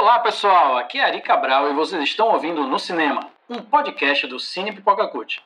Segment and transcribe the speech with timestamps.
[0.00, 4.38] Olá pessoal, aqui é Ari Cabral e vocês estão ouvindo No Cinema, um podcast do
[4.38, 5.42] Cine Pipoca Cult.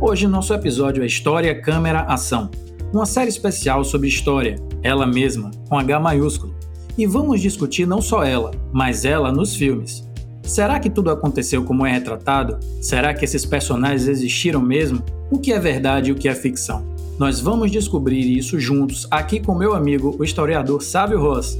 [0.00, 2.48] Hoje nosso episódio é História, Câmera, Ação,
[2.92, 6.54] uma série especial sobre história, ela mesma, com H maiúsculo.
[6.96, 10.08] E vamos discutir não só ela, mas ela nos filmes.
[10.44, 12.60] Será que tudo aconteceu como é retratado?
[12.80, 15.04] Será que esses personagens existiram mesmo?
[15.28, 16.94] O que é verdade e o que é ficção?
[17.18, 21.58] Nós vamos descobrir isso juntos aqui com meu amigo, o historiador Sávio Ross.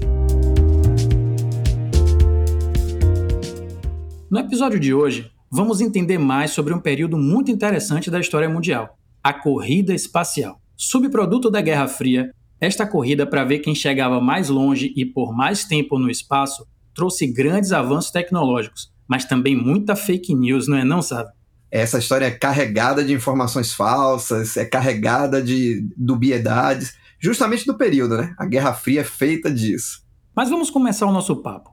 [4.30, 8.98] No episódio de hoje, vamos entender mais sobre um período muito interessante da história mundial,
[9.24, 10.60] a corrida espacial.
[10.76, 15.64] Subproduto da Guerra Fria, esta corrida para ver quem chegava mais longe e por mais
[15.64, 21.00] tempo no espaço trouxe grandes avanços tecnológicos, mas também muita fake news, não é não,
[21.00, 21.30] sabe?
[21.70, 28.34] Essa história é carregada de informações falsas, é carregada de dubiedades, justamente do período, né?
[28.38, 30.02] A Guerra Fria é feita disso.
[30.34, 31.70] Mas vamos começar o nosso papo.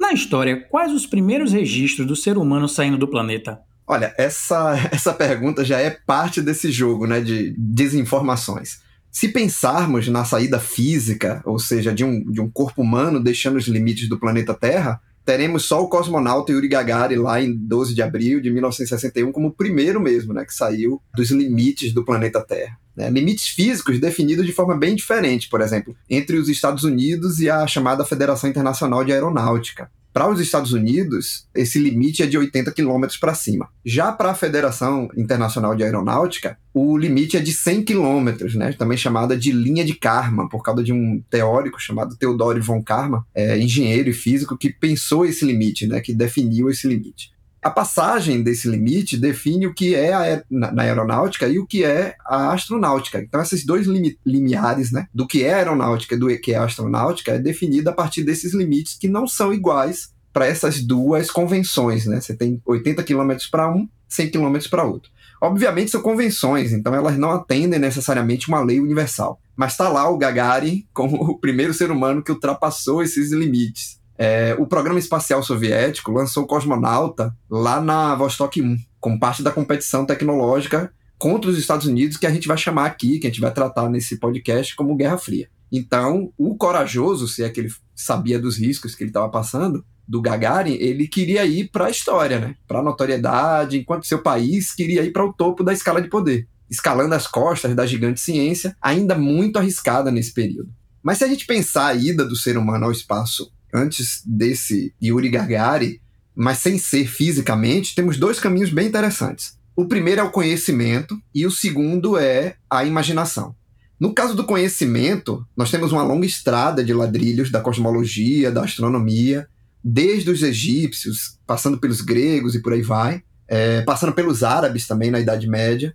[0.00, 3.60] Na história, quais os primeiros registros do ser humano saindo do planeta?
[3.86, 8.80] Olha, essa, essa pergunta já é parte desse jogo, né, de desinformações.
[9.10, 13.66] Se pensarmos na saída física, ou seja, de um, de um corpo humano deixando os
[13.66, 18.40] limites do planeta Terra, teremos só o cosmonauta Yuri Gagarin lá em 12 de abril
[18.40, 22.78] de 1961 como o primeiro mesmo, né, que saiu dos limites do planeta Terra.
[22.96, 23.10] Né?
[23.10, 27.66] Limites físicos definidos de forma bem diferente, por exemplo, entre os Estados Unidos e a
[27.66, 29.90] chamada Federação Internacional de Aeronáutica.
[30.16, 33.68] Para os Estados Unidos, esse limite é de 80 km para cima.
[33.84, 38.72] Já para a Federação Internacional de Aeronáutica, o limite é de 100 km, né?
[38.72, 43.20] também chamada de linha de Karman, por causa de um teórico chamado Theodore von Karman,
[43.34, 46.00] é, engenheiro e físico, que pensou esse limite, né?
[46.00, 47.35] que definiu esse limite
[47.66, 52.14] a passagem desse limite define o que é a, na, aeronáutica e o que é
[52.24, 53.18] a astronáutica.
[53.18, 57.32] Então, esses dois limi, limiares né, do que é aeronáutica e do que é astronáutica
[57.32, 62.06] é definida a partir desses limites que não são iguais para essas duas convenções.
[62.06, 62.20] Né?
[62.20, 65.10] Você tem 80 km para um, 100 km para outro.
[65.42, 69.40] Obviamente são convenções, então elas não atendem necessariamente uma lei universal.
[69.56, 73.98] Mas está lá o Gagarin como o primeiro ser humano que ultrapassou esses limites.
[74.18, 79.50] É, o programa espacial soviético lançou o cosmonauta lá na Vostok 1, como parte da
[79.50, 83.40] competição tecnológica contra os Estados Unidos, que a gente vai chamar aqui, que a gente
[83.40, 85.48] vai tratar nesse podcast como Guerra Fria.
[85.70, 90.22] Então, o corajoso, se é que ele sabia dos riscos que ele estava passando, do
[90.22, 92.54] Gagarin, ele queria ir para a história, né?
[92.68, 96.46] para a notoriedade, enquanto seu país queria ir para o topo da escala de poder,
[96.70, 100.70] escalando as costas da gigante ciência, ainda muito arriscada nesse período.
[101.02, 105.28] Mas se a gente pensar a ida do ser humano ao espaço antes desse Yuri
[105.28, 105.98] Gagarin,
[106.34, 109.56] mas sem ser fisicamente, temos dois caminhos bem interessantes.
[109.74, 113.54] O primeiro é o conhecimento e o segundo é a imaginação.
[113.98, 119.48] No caso do conhecimento, nós temos uma longa estrada de ladrilhos da cosmologia, da astronomia,
[119.82, 125.10] desde os egípcios, passando pelos gregos e por aí vai, é, passando pelos árabes também
[125.10, 125.94] na Idade Média,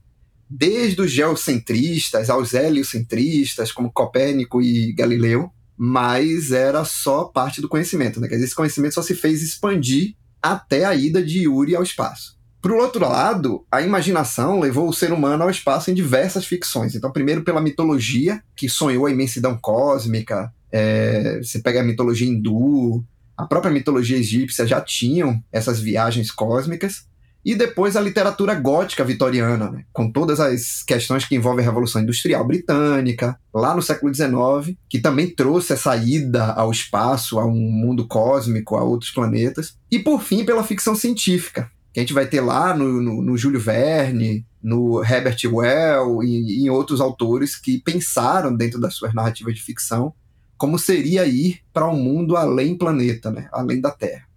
[0.50, 5.52] desde os geocentristas aos heliocentristas, como Copérnico e Galileu,
[5.84, 8.28] mas era só parte do conhecimento, né?
[8.28, 12.38] Quer dizer, esse conhecimento só se fez expandir até a ida de Yuri ao espaço.
[12.62, 16.94] Por outro lado, a imaginação levou o ser humano ao espaço em diversas ficções.
[16.94, 23.04] Então, primeiro pela mitologia, que sonhou a imensidão cósmica, é, você pega a mitologia hindu,
[23.36, 27.08] a própria mitologia egípcia já tinham essas viagens cósmicas
[27.44, 32.02] e depois a literatura gótica vitoriana, né, com todas as questões que envolvem a Revolução
[32.02, 37.54] Industrial Britânica, lá no século XIX, que também trouxe essa ida ao espaço, a um
[37.54, 42.26] mundo cósmico, a outros planetas, e por fim pela ficção científica, que a gente vai
[42.26, 47.56] ter lá no, no, no Júlio Verne, no Herbert Well e, e em outros autores
[47.56, 50.14] que pensaram dentro das suas narrativas de ficção
[50.62, 54.28] como seria ir para um mundo além planeta, né, além da Terra.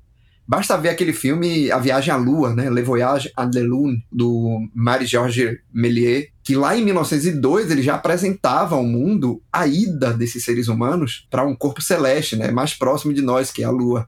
[0.47, 2.69] Basta ver aquele filme A Viagem à Lua, né?
[2.69, 8.77] Le Voyage à la Lune, do Marie-Georges Méliès, que lá em 1902 ele já apresentava
[8.77, 12.51] ao mundo a ida desses seres humanos para um corpo celeste, né?
[12.51, 14.07] Mais próximo de nós, que é a Lua.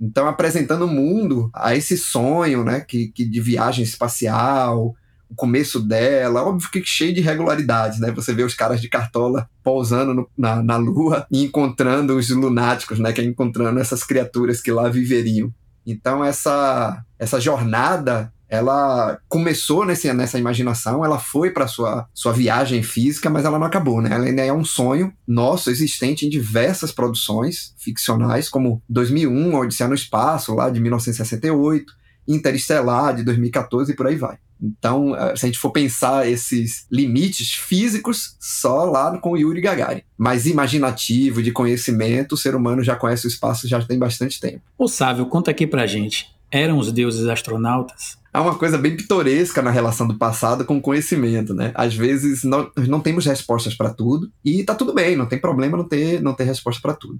[0.00, 2.80] Então, apresentando o mundo a esse sonho, né?
[2.80, 4.94] Que, que de viagem espacial,
[5.28, 8.10] o começo dela, óbvio que cheio de irregularidades, né?
[8.12, 12.98] Você vê os caras de cartola pousando no, na, na Lua e encontrando os lunáticos,
[12.98, 13.12] né?
[13.12, 15.52] Que é encontrando essas criaturas que lá viveriam.
[15.86, 22.82] Então essa essa jornada ela começou nesse, nessa imaginação, ela foi para sua sua viagem
[22.82, 24.10] física, mas ela não acabou, né?
[24.12, 29.94] Ela ainda é um sonho nosso existente em diversas produções ficcionais, como 2001, Odisseia no
[29.94, 31.92] Espaço, lá de 1968,
[32.26, 34.38] Interestelar de 2014 e por aí vai.
[34.60, 40.02] Então, eh, se a gente for pensar esses limites físicos, só lá com Yuri Gagarin.
[40.16, 44.62] Mas imaginativo, de conhecimento, o ser humano já conhece o espaço já tem bastante tempo.
[44.78, 46.34] Ô Sávio, conta aqui pra gente.
[46.50, 48.16] Eram os deuses astronautas?
[48.32, 51.72] Há uma coisa bem pitoresca na relação do passado com o conhecimento, né?
[51.74, 55.76] Às vezes nós não temos respostas para tudo e tá tudo bem, não tem problema
[55.76, 57.18] não ter, não ter resposta para tudo.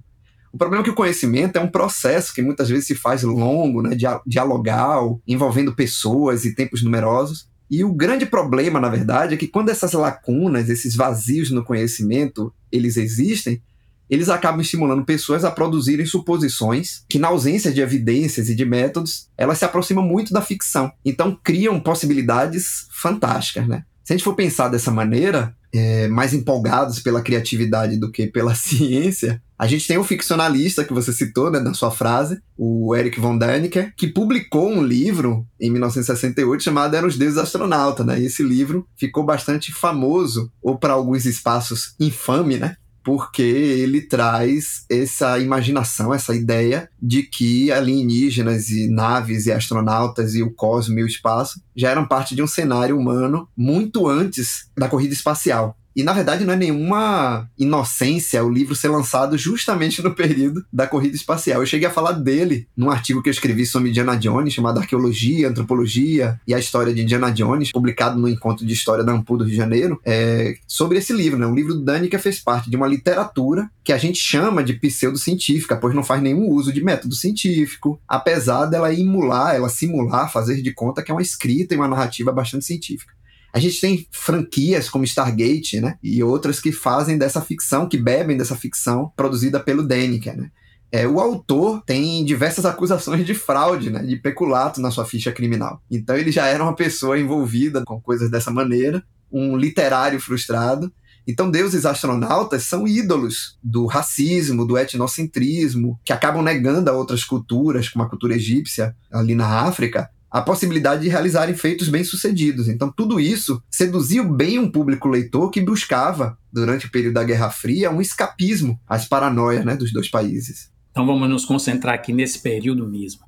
[0.51, 3.81] O problema é que o conhecimento é um processo que muitas vezes se faz longo,
[3.81, 3.91] né,
[4.25, 7.47] dialogal, envolvendo pessoas e tempos numerosos.
[7.69, 12.53] E o grande problema, na verdade, é que quando essas lacunas, esses vazios no conhecimento,
[12.71, 13.61] eles existem,
[14.09, 19.27] eles acabam estimulando pessoas a produzirem suposições que, na ausência de evidências e de métodos,
[19.37, 20.91] elas se aproximam muito da ficção.
[21.03, 23.83] Então, criam possibilidades fantásticas, né?
[24.07, 28.55] Se a gente for pensar dessa maneira, é, mais empolgados pela criatividade do que pela
[28.55, 33.19] ciência, a gente tem o ficcionalista que você citou né, na sua frase, o Eric
[33.19, 38.17] von Däniken, que publicou um livro em 1968 chamado Eram os Deuses Astronautas, né?
[38.17, 42.77] E esse livro ficou bastante famoso, ou para alguns espaços infame, né?
[43.07, 50.43] Porque ele traz essa imaginação, essa ideia de que alienígenas e naves e astronautas e
[50.43, 54.89] o cosmos e o espaço já eram parte de um cenário humano muito antes da
[54.89, 55.77] corrida espacial.
[55.97, 60.85] E na verdade não é nenhuma inocência o livro ser lançado justamente no período da
[60.85, 61.59] corrida espacial.
[61.59, 65.49] Eu cheguei a falar dele num artigo que eu escrevi sobre Indiana Jones, chamado Arqueologia,
[65.49, 69.43] Antropologia e a História de Indiana Jones, publicado no Encontro de História da Ampu do
[69.43, 71.39] Rio de Janeiro, é, sobre esse livro.
[71.39, 71.47] Né?
[71.47, 74.73] O livro do Dani que fez parte de uma literatura que a gente chama de
[74.73, 80.61] pseudocientífica, pois não faz nenhum uso de método científico, apesar dela emular, ela simular, fazer
[80.61, 83.16] de conta que é uma escrita e uma narrativa bastante científica.
[83.57, 85.97] A gente tem franquias como Stargate, né?
[86.03, 90.51] E outras que fazem dessa ficção, que bebem dessa ficção produzida pelo Deniker, né?
[90.91, 95.81] É, o autor tem diversas acusações de fraude, né, de peculato na sua ficha criminal.
[95.89, 100.93] Então ele já era uma pessoa envolvida com coisas dessa maneira, um literário frustrado.
[101.27, 107.89] Então deuses astronautas são ídolos do racismo, do etnocentrismo, que acabam negando a outras culturas,
[107.89, 112.67] como a cultura egípcia ali na África, a possibilidade de realizarem feitos bem-sucedidos.
[112.67, 117.49] Então, tudo isso seduziu bem um público leitor que buscava, durante o período da Guerra
[117.49, 120.71] Fria, um escapismo às paranoias né, dos dois países.
[120.91, 123.21] Então, vamos nos concentrar aqui nesse período mesmo.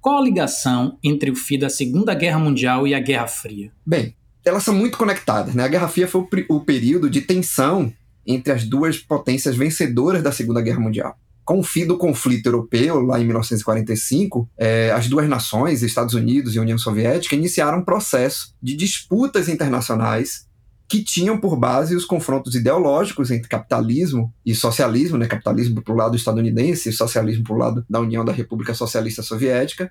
[0.00, 3.70] Qual a ligação entre o fim da Segunda Guerra Mundial e a Guerra Fria?
[3.84, 5.54] Bem, elas são muito conectadas.
[5.54, 5.62] Né?
[5.62, 7.92] A Guerra Fria foi o, o período de tensão
[8.26, 11.18] entre as duas potências vencedoras da Segunda Guerra Mundial
[11.50, 16.54] com o fim do conflito europeu, lá em 1945, é, as duas nações, Estados Unidos
[16.54, 20.46] e União Soviética, iniciaram um processo de disputas internacionais
[20.86, 25.26] que tinham por base os confrontos ideológicos entre capitalismo e socialismo, né?
[25.26, 29.20] capitalismo para o lado estadunidense e socialismo para o lado da União da República Socialista
[29.20, 29.90] Soviética,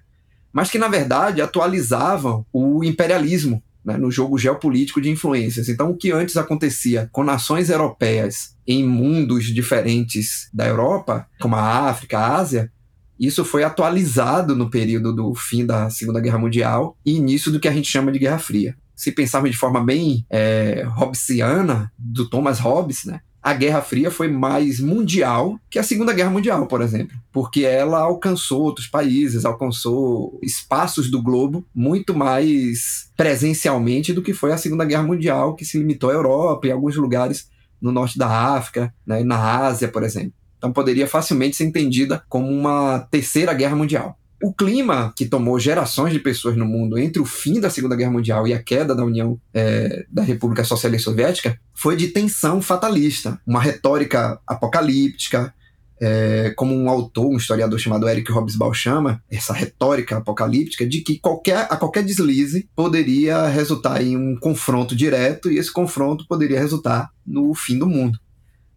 [0.53, 5.69] mas que, na verdade, atualizavam o imperialismo né, no jogo geopolítico de influências.
[5.69, 11.89] Então, o que antes acontecia com nações europeias em mundos diferentes da Europa, como a
[11.89, 12.71] África, a Ásia,
[13.19, 17.67] isso foi atualizado no período do fim da Segunda Guerra Mundial e início do que
[17.67, 18.75] a gente chama de Guerra Fria.
[18.95, 23.19] Se pensarmos de forma bem é, hobbesiana, do Thomas Hobbes, né,
[23.50, 28.00] a Guerra Fria foi mais mundial que a Segunda Guerra Mundial, por exemplo, porque ela
[28.00, 34.86] alcançou outros países, alcançou espaços do globo muito mais presencialmente do que foi a Segunda
[34.86, 37.50] Guerra Mundial, que se limitou à Europa e alguns lugares
[37.81, 40.34] no norte da África, né, na Ásia, por exemplo.
[40.60, 44.18] Então poderia facilmente ser entendida como uma terceira guerra mundial.
[44.41, 48.12] O clima que tomou gerações de pessoas no mundo entre o fim da Segunda Guerra
[48.12, 53.39] Mundial e a queda da União é, da República Socialista Soviética foi de tensão fatalista,
[53.46, 55.53] uma retórica apocalíptica,
[56.01, 61.19] é, como um autor, um historiador chamado Eric Hobsbawm chama, essa retórica apocalíptica de que
[61.19, 67.10] qualquer, a qualquer deslize poderia resultar em um confronto direto e esse confronto poderia resultar
[67.27, 68.17] no fim do mundo.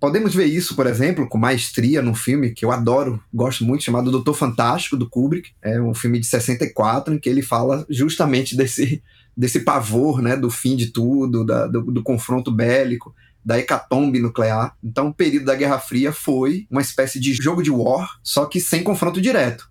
[0.03, 4.11] Podemos ver isso, por exemplo, com maestria num filme que eu adoro, gosto muito, chamado
[4.11, 5.51] Doutor Fantástico, do Kubrick.
[5.63, 9.01] É um filme de 64, em que ele fala justamente desse,
[9.37, 14.77] desse pavor, né, do fim de tudo, da, do, do confronto bélico, da hecatombe nuclear.
[14.83, 18.59] Então, o período da Guerra Fria foi uma espécie de jogo de war, só que
[18.61, 19.71] sem confronto direto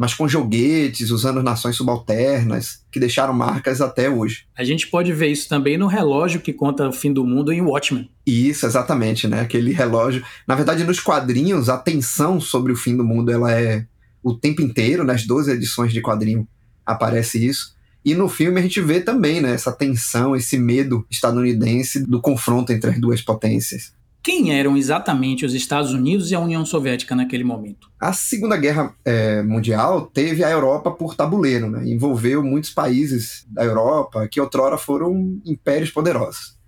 [0.00, 4.46] mas com joguetes, usando nações subalternas, que deixaram marcas até hoje.
[4.56, 7.60] A gente pode ver isso também no relógio que conta o fim do mundo em
[7.60, 8.10] Watchmen.
[8.26, 9.42] Isso, exatamente, né?
[9.42, 10.24] Aquele relógio.
[10.48, 13.84] Na verdade, nos quadrinhos, a tensão sobre o fim do mundo ela é
[14.22, 16.48] o tempo inteiro, nas 12 edições de quadrinho
[16.86, 17.76] aparece isso.
[18.02, 22.72] E no filme a gente vê também né, essa tensão, esse medo estadunidense do confronto
[22.72, 23.92] entre as duas potências.
[24.22, 27.90] Quem eram exatamente os Estados Unidos e a União Soviética naquele momento?
[27.98, 31.88] A Segunda Guerra é, Mundial teve a Europa por tabuleiro, né?
[31.88, 36.58] envolveu muitos países da Europa que outrora foram impérios poderosos.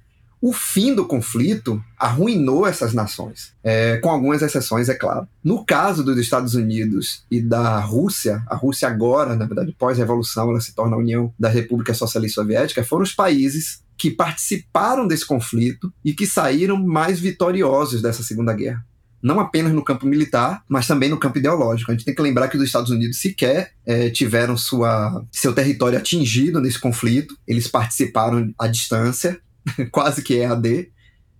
[0.41, 5.29] O fim do conflito arruinou essas nações, é, com algumas exceções, é claro.
[5.45, 10.61] No caso dos Estados Unidos e da Rússia, a Rússia agora, na verdade, pós-revolução, ela
[10.61, 15.95] se torna a União da República Socialista Soviética, foram os países que participaram desse conflito
[16.05, 18.85] e que saíram mais vitoriosos dessa Segunda Guerra.
[19.23, 21.89] Não apenas no campo militar, mas também no campo ideológico.
[21.89, 25.97] A gente tem que lembrar que os Estados Unidos sequer é, tiveram sua, seu território
[25.97, 27.39] atingido nesse conflito.
[27.47, 29.39] Eles participaram à distância,
[29.93, 30.91] quase que EAD.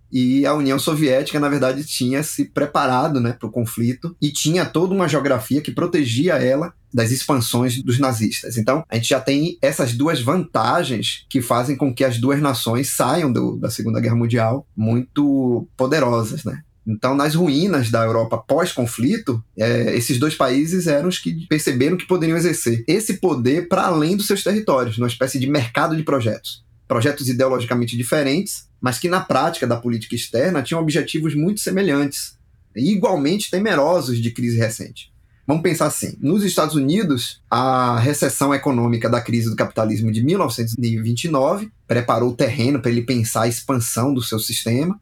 [0.09, 4.63] E a União Soviética, na verdade, tinha se preparado né, para o conflito e tinha
[4.63, 8.57] toda uma geografia que protegia ela das expansões dos nazistas.
[8.57, 12.89] Então, a gente já tem essas duas vantagens que fazem com que as duas nações
[12.89, 16.61] saiam do, da Segunda Guerra Mundial muito poderosas, né?
[16.85, 22.05] Então, nas ruínas da Europa pós-conflito, é, esses dois países eram os que perceberam que
[22.05, 26.63] poderiam exercer esse poder para além dos seus territórios, numa espécie de mercado de projetos
[26.87, 32.37] projetos ideologicamente diferentes, mas que na prática da política externa tinham objetivos muito semelhantes
[32.75, 35.12] igualmente temerosos de crise recente.
[35.45, 41.71] Vamos pensar assim: nos Estados Unidos, a recessão econômica da crise do capitalismo de 1929
[41.87, 44.99] preparou o terreno para ele pensar a expansão do seu sistema.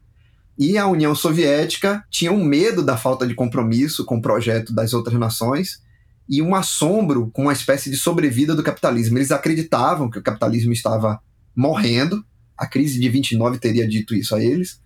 [0.58, 4.92] E a União Soviética tinha um medo da falta de compromisso com o projeto das
[4.92, 5.80] outras nações
[6.28, 9.18] e um assombro com uma espécie de sobrevida do capitalismo.
[9.18, 11.20] Eles acreditavam que o capitalismo estava
[11.56, 12.24] morrendo.
[12.56, 14.80] A crise de 29 teria dito isso a eles.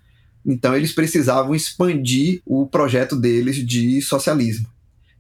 [0.44, 4.68] Então eles precisavam expandir o projeto deles de socialismo.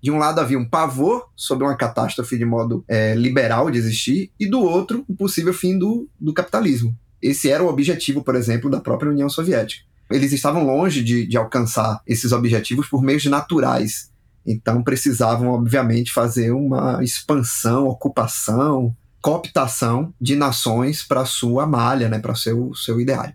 [0.02, 4.30] De um lado havia um pavor sobre uma catástrofe de modo é, liberal de existir,
[4.38, 6.96] e do outro, o um possível fim do, do capitalismo.
[7.20, 9.84] Esse era o objetivo, por exemplo, da própria União Soviética.
[10.10, 14.10] Eles estavam longe de, de alcançar esses objetivos por meios naturais.
[14.46, 22.36] Então precisavam, obviamente, fazer uma expansão, ocupação, cooptação de nações para sua malha, né, para
[22.36, 23.34] seu seu ideário.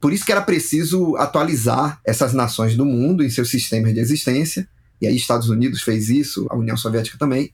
[0.00, 4.68] Por isso que era preciso atualizar essas nações do mundo em seus sistemas de existência,
[5.00, 7.52] e aí Estados Unidos fez isso, a União Soviética também,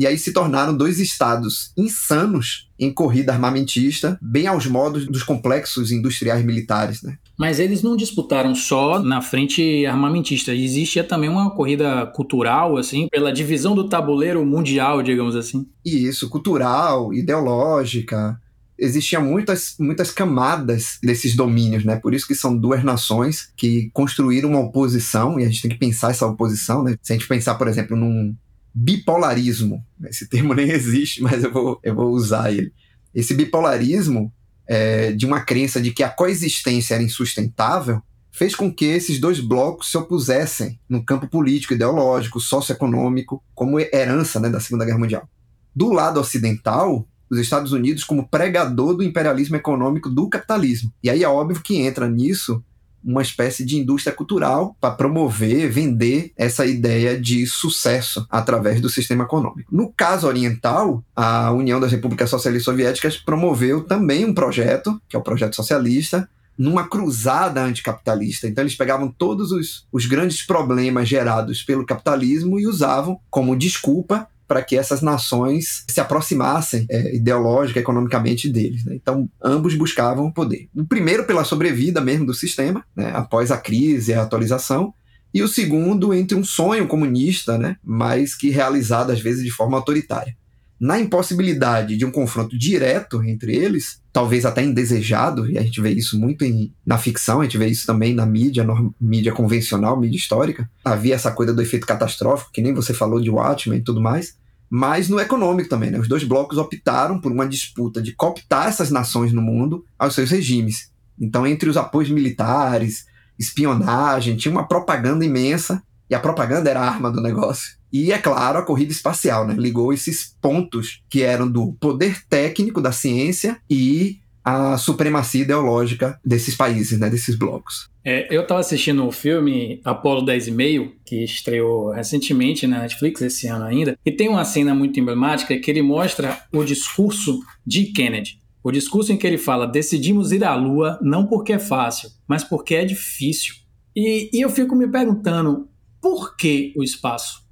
[0.00, 5.92] e aí se tornaram dois estados insanos em corrida armamentista, bem aos modos dos complexos
[5.92, 7.02] industriais militares.
[7.02, 7.18] Né?
[7.38, 13.30] Mas eles não disputaram só na frente armamentista, existia também uma corrida cultural, assim, pela
[13.30, 15.66] divisão do tabuleiro mundial, digamos assim.
[15.84, 18.40] Isso, cultural, ideológica,
[18.80, 21.96] existiam muitas, muitas camadas desses domínios, né?
[21.96, 25.78] Por isso que são duas nações que construíram uma oposição, e a gente tem que
[25.78, 26.96] pensar essa oposição, né?
[27.02, 28.34] Se a gente pensar, por exemplo, num,
[28.74, 29.84] bipolarismo.
[30.04, 32.72] Esse termo nem existe, mas eu vou, eu vou usar ele.
[33.14, 34.32] Esse bipolarismo
[34.66, 38.00] é, de uma crença de que a coexistência era insustentável
[38.32, 44.38] fez com que esses dois blocos se opusessem no campo político, ideológico, socioeconômico, como herança
[44.38, 45.28] né, da Segunda Guerra Mundial.
[45.74, 50.92] Do lado ocidental, os Estados Unidos como pregador do imperialismo econômico do capitalismo.
[51.02, 52.62] E aí é óbvio que entra nisso
[53.02, 59.24] uma espécie de indústria cultural para promover, vender essa ideia de sucesso através do sistema
[59.24, 59.74] econômico.
[59.74, 65.18] No caso oriental, a União das Repúblicas Socialistas Soviéticas promoveu também um projeto, que é
[65.18, 68.46] o projeto socialista, numa cruzada anticapitalista.
[68.46, 74.28] Então eles pegavam todos os, os grandes problemas gerados pelo capitalismo e usavam como desculpa
[74.50, 78.84] para que essas nações se aproximassem é, ideológica, economicamente deles.
[78.84, 78.96] Né?
[78.96, 80.68] Então, ambos buscavam o poder.
[80.74, 83.12] O primeiro, pela sobrevida mesmo do sistema, né?
[83.14, 84.92] após a crise e a atualização,
[85.32, 87.76] e o segundo, entre um sonho comunista, né?
[87.84, 90.34] mas que realizado às vezes de forma autoritária.
[90.80, 95.90] Na impossibilidade de um confronto direto entre eles, talvez até indesejado, e a gente vê
[95.90, 100.00] isso muito em, na ficção, a gente vê isso também na mídia, na mídia convencional,
[100.00, 100.68] mídia histórica.
[100.84, 104.39] Havia essa coisa do efeito catastrófico, que nem você falou de Watchmen e tudo mais
[104.70, 105.90] mas no econômico também.
[105.90, 105.98] Né?
[105.98, 110.30] Os dois blocos optaram por uma disputa de cooptar essas nações no mundo aos seus
[110.30, 110.90] regimes.
[111.20, 113.04] Então, entre os apoios militares,
[113.38, 117.78] espionagem, tinha uma propaganda imensa, e a propaganda era a arma do negócio.
[117.92, 119.54] E, é claro, a corrida espacial, né?
[119.54, 126.56] ligou esses pontos que eram do poder técnico da ciência e a supremacia ideológica desses
[126.56, 127.89] países, né, desses blocos.
[128.04, 133.64] É, eu estava assistindo o filme Apolo 10,5, que estreou recentemente na Netflix, esse ano
[133.64, 138.40] ainda, e tem uma cena muito emblemática que ele mostra o discurso de Kennedy.
[138.62, 142.44] O discurso em que ele fala: decidimos ir à Lua não porque é fácil, mas
[142.44, 143.54] porque é difícil.
[143.94, 145.68] E, e eu fico me perguntando:
[146.00, 147.42] por que o espaço?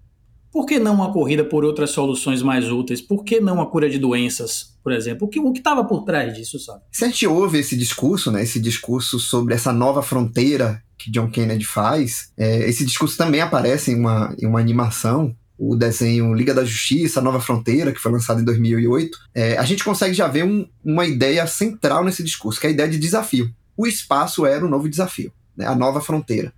[0.52, 3.00] Por que não uma corrida por outras soluções mais úteis?
[3.00, 5.26] Por que não a cura de doenças, por exemplo?
[5.26, 6.82] O que o estava por trás disso, sabe?
[6.90, 11.30] Se a gente ouve esse discurso, né, esse discurso sobre essa nova fronteira que John
[11.30, 12.32] Kennedy faz.
[12.36, 17.20] É, esse discurso também aparece em uma, em uma animação o desenho Liga da Justiça,
[17.20, 21.04] Nova Fronteira, que foi lançado em 2008, é, a gente consegue já ver um, uma
[21.04, 23.52] ideia central nesse discurso, que é a ideia de desafio.
[23.76, 26.52] O espaço era o novo desafio, né, a nova fronteira.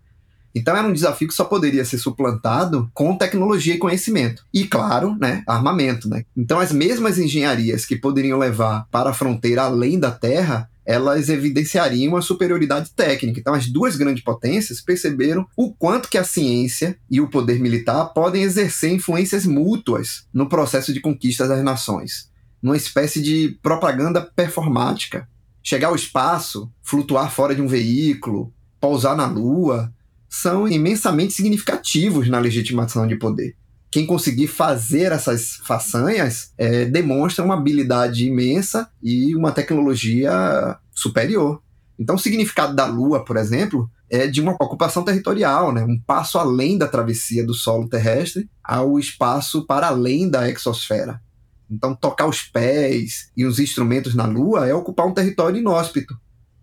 [0.54, 4.44] Então era um desafio que só poderia ser suplantado com tecnologia e conhecimento.
[4.52, 6.08] E, claro, né, armamento.
[6.08, 6.24] Né?
[6.36, 12.16] Então as mesmas engenharias que poderiam levar para a fronteira além da Terra elas evidenciariam
[12.16, 13.38] a superioridade técnica.
[13.38, 18.06] Então, as duas grandes potências perceberam o quanto que a ciência e o poder militar
[18.06, 22.28] podem exercer influências mútuas no processo de conquista das nações,
[22.60, 25.28] numa espécie de propaganda performática.
[25.62, 29.94] Chegar ao espaço, flutuar fora de um veículo, pousar na Lua,
[30.30, 33.54] são imensamente significativos na legitimação de poder
[33.90, 41.60] quem conseguir fazer essas façanhas é, demonstra uma habilidade imensa e uma tecnologia superior.
[41.98, 45.84] Então, o significado da Lua, por exemplo, é de uma ocupação territorial, né?
[45.84, 51.20] um passo além da travessia do solo terrestre ao espaço para além da exosfera.
[51.68, 56.16] Então, tocar os pés e os instrumentos na Lua é ocupar um território inóspito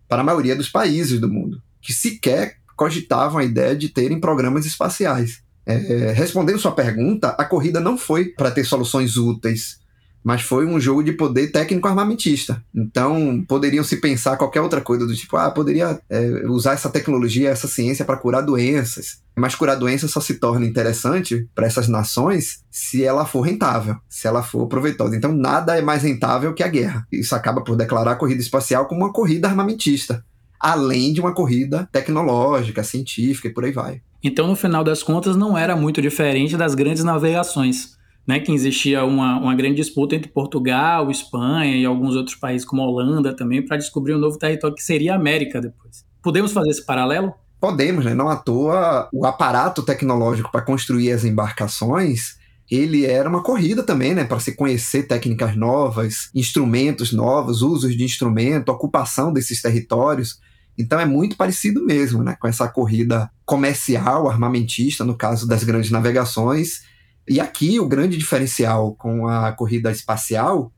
[0.07, 4.65] para a maioria dos países do mundo, que sequer cogitavam a ideia de terem programas
[4.65, 5.41] espaciais.
[5.65, 9.79] É, respondendo sua pergunta, a corrida não foi para ter soluções úteis,
[10.23, 12.63] mas foi um jogo de poder técnico armamentista.
[12.73, 17.49] Então, poderiam se pensar qualquer outra coisa do tipo, ah, poderia é, usar essa tecnologia,
[17.49, 19.21] essa ciência para curar doenças.
[19.35, 24.27] Mas curar doenças só se torna interessante para essas nações se ela for rentável, se
[24.27, 25.15] ela for proveitosa.
[25.15, 27.05] Então, nada é mais rentável que a guerra.
[27.11, 30.23] Isso acaba por declarar a corrida espacial como uma corrida armamentista
[30.59, 34.01] além de uma corrida tecnológica, científica e por aí vai.
[34.23, 37.97] Então, no final das contas, não era muito diferente das grandes navegações,
[38.27, 38.39] né?
[38.39, 42.85] Que existia uma, uma grande disputa entre Portugal, Espanha e alguns outros países, como a
[42.85, 46.05] Holanda também, para descobrir um novo território que seria a América depois.
[46.21, 47.33] Podemos fazer esse paralelo?
[47.59, 48.13] Podemos, né?
[48.13, 52.37] Não à toa, o aparato tecnológico para construir as embarcações
[52.69, 58.03] ele era uma corrida também, né, para se conhecer técnicas novas, instrumentos novos, usos de
[58.03, 60.39] instrumento, ocupação desses territórios.
[60.77, 65.91] Então é muito parecido mesmo, né, com essa corrida comercial, armamentista, no caso das grandes
[65.91, 66.81] navegações.
[67.27, 70.71] E aqui o grande diferencial com a corrida espacial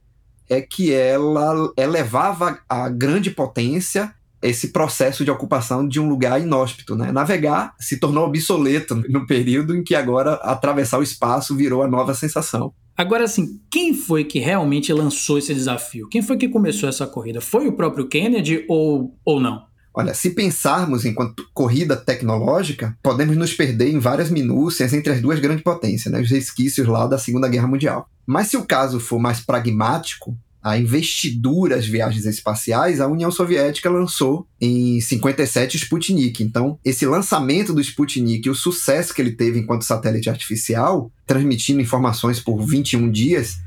[0.49, 6.95] é que ela elevava a grande potência esse processo de ocupação de um lugar inóspito.
[6.95, 7.11] Né?
[7.11, 12.13] Navegar se tornou obsoleto no período em que agora atravessar o espaço virou a nova
[12.13, 12.73] sensação.
[12.95, 16.09] Agora, assim, quem foi que realmente lançou esse desafio?
[16.09, 17.39] Quem foi que começou essa corrida?
[17.39, 19.68] Foi o próprio Kennedy ou, ou não?
[19.93, 25.39] Olha, se pensarmos enquanto corrida tecnológica, podemos nos perder em várias minúcias entre as duas
[25.39, 28.09] grandes potências, né, os resquícios lá da Segunda Guerra Mundial.
[28.25, 33.89] Mas se o caso for mais pragmático, a investidura às viagens espaciais, a União Soviética
[33.89, 36.43] lançou em 57 o Sputnik.
[36.43, 42.39] Então, esse lançamento do Sputnik, o sucesso que ele teve enquanto satélite artificial, transmitindo informações
[42.39, 43.57] por 21 dias,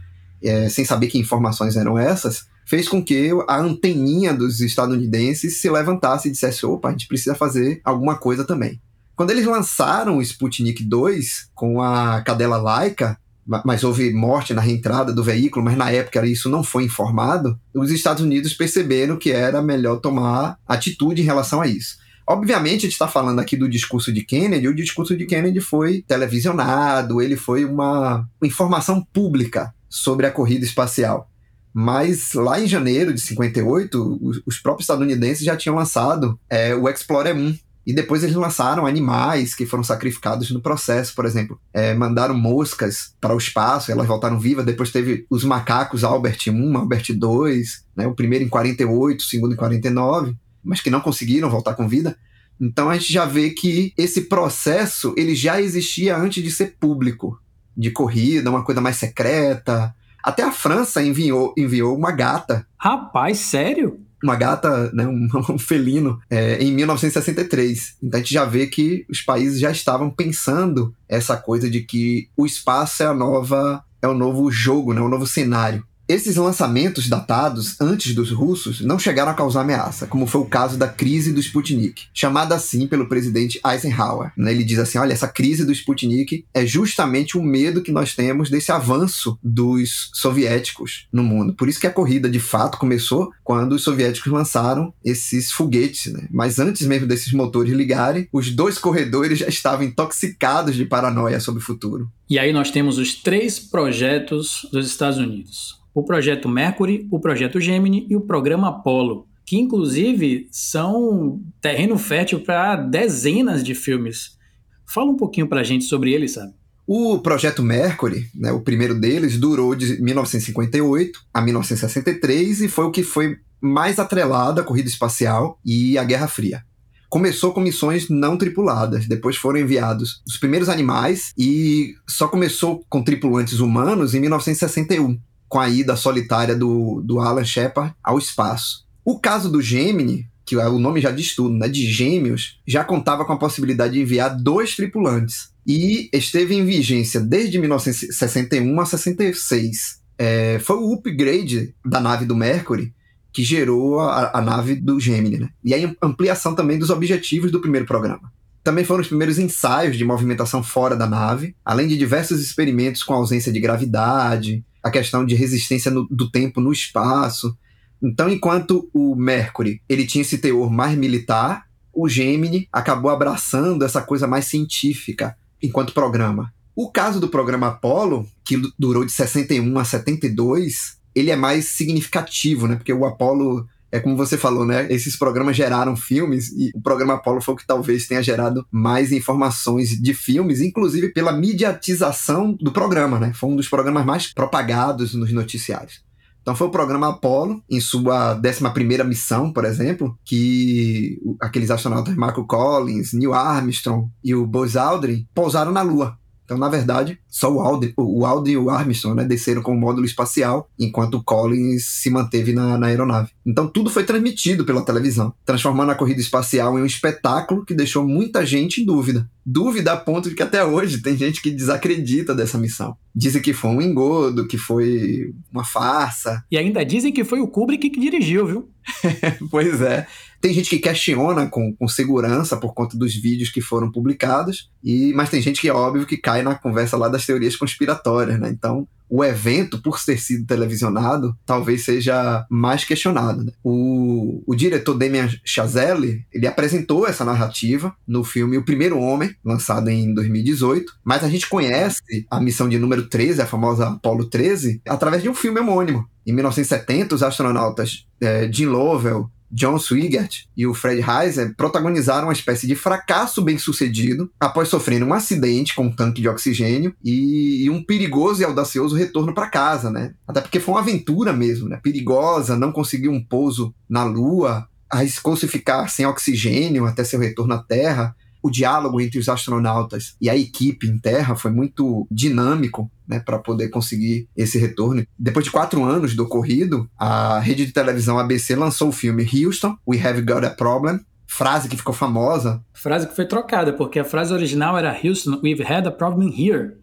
[0.42, 5.70] é, sem saber que informações eram essas, fez com que a anteninha dos estadunidenses se
[5.70, 8.80] levantasse e dissesse: opa, a gente precisa fazer alguma coisa também.
[9.14, 13.18] Quando eles lançaram o Sputnik 2 com a cadela Laika,
[13.64, 17.90] mas houve morte na reentrada do veículo, mas na época isso não foi informado, os
[17.90, 21.96] Estados Unidos perceberam que era melhor tomar atitude em relação a isso.
[22.26, 26.02] Obviamente, a gente está falando aqui do discurso de Kennedy, o discurso de Kennedy foi
[26.06, 31.28] televisionado, ele foi uma informação pública sobre a corrida espacial.
[31.72, 37.34] Mas lá em janeiro de 58, os próprios estadunidenses já tinham lançado é, o Explorer
[37.34, 41.60] 1, e depois eles lançaram animais que foram sacrificados no processo, por exemplo.
[41.74, 44.64] É, mandaram moscas para o espaço, elas voltaram vivas.
[44.64, 49.54] Depois teve os macacos Albert 1, Albert 2, né, o primeiro em 48, o segundo
[49.54, 52.16] em 49, mas que não conseguiram voltar com vida.
[52.60, 57.40] Então a gente já vê que esse processo ele já existia antes de ser público,
[57.76, 59.92] de corrida, uma coisa mais secreta.
[60.22, 62.66] Até a França enviou, enviou uma gata.
[62.78, 64.00] Rapaz, sério?
[64.22, 67.96] uma gata, né, um, um felino, é, em 1963.
[68.02, 72.28] Então a gente já vê que os países já estavam pensando essa coisa de que
[72.36, 75.84] o espaço é a nova, é o novo jogo, né, o novo cenário.
[76.12, 80.76] Esses lançamentos datados antes dos russos não chegaram a causar ameaça, como foi o caso
[80.76, 84.30] da crise do Sputnik, chamada assim pelo presidente Eisenhower.
[84.36, 84.50] Né?
[84.50, 88.50] Ele diz assim: olha, essa crise do Sputnik é justamente o medo que nós temos
[88.50, 91.54] desse avanço dos soviéticos no mundo.
[91.54, 96.12] Por isso que a corrida de fato começou quando os soviéticos lançaram esses foguetes.
[96.12, 96.28] Né?
[96.30, 101.62] Mas antes mesmo desses motores ligarem, os dois corredores já estavam intoxicados de paranoia sobre
[101.62, 102.12] o futuro.
[102.28, 107.60] E aí nós temos os três projetos dos Estados Unidos o projeto Mercury, o projeto
[107.60, 109.26] Gemini e o programa Apollo.
[109.44, 114.38] que inclusive são terreno fértil para dezenas de filmes.
[114.86, 116.54] Fala um pouquinho para a gente sobre eles, sabe?
[116.86, 122.90] O projeto Mercury, né, o primeiro deles, durou de 1958 a 1963 e foi o
[122.90, 126.62] que foi mais atrelado à corrida espacial e à Guerra Fria.
[127.08, 133.02] Começou com missões não tripuladas, depois foram enviados os primeiros animais e só começou com
[133.02, 135.18] tripulantes humanos em 1961,
[135.52, 138.86] com a ida solitária do, do Alan Shepard ao espaço.
[139.04, 143.22] O caso do Gemini, que o nome já diz tudo, né, de gêmeos, já contava
[143.26, 150.00] com a possibilidade de enviar dois tripulantes e esteve em vigência desde 1961 a 66.
[150.16, 152.94] É, foi o upgrade da nave do Mercury
[153.30, 155.50] que gerou a, a nave do Gemini, né?
[155.62, 158.32] E a ampliação também dos objetivos do primeiro programa.
[158.64, 163.12] Também foram os primeiros ensaios de movimentação fora da nave, além de diversos experimentos com
[163.12, 167.56] ausência de gravidade, a questão de resistência no, do tempo no espaço.
[168.02, 174.02] Então, enquanto o Mercury ele tinha esse teor mais militar, o Gemini acabou abraçando essa
[174.02, 176.52] coisa mais científica enquanto programa.
[176.74, 182.66] O caso do programa Apollo, que durou de 61 a 72, ele é mais significativo,
[182.66, 182.76] né?
[182.76, 184.86] Porque o Apollo é como você falou, né?
[184.90, 189.12] Esses programas geraram filmes e o programa Apollo foi o que talvez tenha gerado mais
[189.12, 193.32] informações de filmes, inclusive pela mediatização do programa, né?
[193.34, 196.00] Foi um dos programas mais propagados nos noticiários.
[196.40, 202.46] Então foi o programa Apollo, em sua 11 missão, por exemplo, que aqueles astronautas Michael
[202.46, 206.18] Collins, Neil Armstrong e o Buzz Aldrin pousaram na Lua.
[206.52, 209.78] Então, na verdade, só o Aldrin, o Aldrin e o Armstrong né, desceram com o
[209.78, 213.30] módulo espacial, enquanto o Collins se manteve na, na aeronave.
[213.46, 218.06] Então, tudo foi transmitido pela televisão, transformando a corrida espacial em um espetáculo que deixou
[218.06, 219.26] muita gente em dúvida.
[219.46, 222.96] Dúvida a ponto de que até hoje tem gente que desacredita dessa missão.
[223.14, 226.44] Dizem que foi um engodo, que foi uma farsa.
[226.50, 228.68] E ainda dizem que foi o Kubrick que dirigiu, viu?
[229.50, 230.06] pois é.
[230.42, 235.12] Tem gente que questiona com, com segurança por conta dos vídeos que foram publicados, e
[235.14, 238.50] mas tem gente que é óbvio que cai na conversa lá das teorias conspiratórias, né?
[238.50, 243.44] Então, o evento, por ter sido televisionado, talvez seja mais questionado.
[243.44, 243.52] Né?
[243.62, 249.90] O, o diretor Damien Chazelle, ele apresentou essa narrativa no filme O Primeiro Homem, lançado
[249.90, 254.80] em 2018, mas a gente conhece a missão de número 13, a famosa Apollo 13,
[254.88, 256.08] através de um filme homônimo.
[256.26, 262.32] Em 1970, os astronautas é, Jim Lovell, John Swigert e o Fred Heiser protagonizaram uma
[262.32, 267.70] espécie de fracasso bem-sucedido após sofrerem um acidente com um tanque de oxigênio e, e
[267.70, 270.14] um perigoso e audacioso retorno para casa, né?
[270.26, 271.78] Até porque foi uma aventura mesmo, né?
[271.82, 277.58] Perigosa, não conseguiu um pouso na Lua, arriscou-se ficar sem oxigênio até seu retorno à
[277.58, 283.20] Terra o diálogo entre os astronautas e a equipe em terra foi muito dinâmico né,
[283.20, 285.06] para poder conseguir esse retorno.
[285.18, 289.76] Depois de quatro anos do ocorrido, a rede de televisão ABC lançou o filme Houston,
[289.88, 292.62] We Have Got a Problem, frase que ficou famosa.
[292.74, 296.81] Frase que foi trocada, porque a frase original era Houston, we've had a problem here.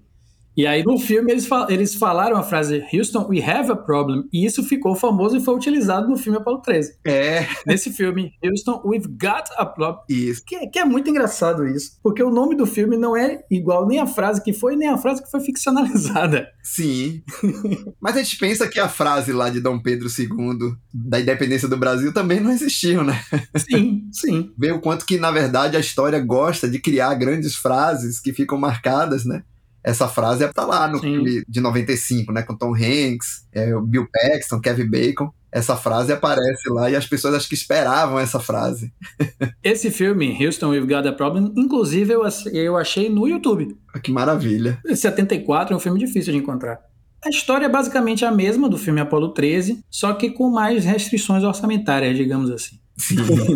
[0.59, 4.25] E aí no filme eles, fal eles falaram a frase Houston, we have a problem.
[4.29, 6.97] E isso ficou famoso e foi utilizado no filme Apollo 13.
[7.05, 7.47] É.
[7.65, 10.03] Nesse filme, Houston, we've got a problem.
[10.09, 10.43] Isso.
[10.45, 11.97] Que, que, é muito engraçado isso.
[12.03, 14.97] Porque o nome do filme não é igual nem a frase que foi, nem a
[14.97, 16.49] frase que foi ficcionalizada.
[16.61, 17.23] Sim.
[18.01, 21.77] Mas a gente pensa que a frase lá de Dom Pedro II, da independência do
[21.77, 23.23] Brasil, também não existiu, né?
[23.55, 24.51] Sim, sim.
[24.57, 28.57] Vê o quanto que, na verdade, a história gosta de criar grandes frases que ficam
[28.57, 29.41] marcadas, né?
[29.83, 31.13] Essa frase está lá no Sim.
[31.13, 32.43] filme de 95, né?
[32.43, 35.31] Com Tom Hanks, é, o Bill Paxton, Kevin Bacon.
[35.51, 38.93] Essa frase aparece lá e as pessoas acho que esperavam essa frase.
[39.63, 42.21] Esse filme, Houston We've Got a Problem, inclusive eu,
[42.53, 43.75] eu achei no YouTube.
[43.91, 44.79] Ah, que maravilha.
[44.93, 46.79] 74 é um filme difícil de encontrar.
[47.25, 51.43] A história é basicamente a mesma do filme Apollo 13, só que com mais restrições
[51.43, 52.79] orçamentárias, digamos assim.
[52.95, 53.15] Sim.